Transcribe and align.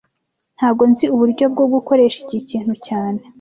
Ntago 0.57 0.83
nzi 0.91 1.05
uburyo 1.13 1.45
bwo 1.53 1.65
gukoresha 1.73 2.17
iki 2.25 2.39
kintu 2.49 2.73
cyane 2.87 3.21